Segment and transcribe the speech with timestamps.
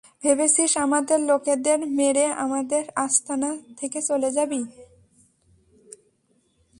[0.23, 4.61] ভেবেছিস আমাদের লোকেদের মেরে আমাদের আস্তানা থেকে চলে যাবি?